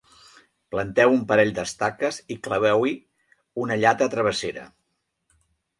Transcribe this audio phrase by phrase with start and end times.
[0.75, 2.95] Planteu un parell d'estaques i claveu-hi
[3.67, 4.67] una llata travessera.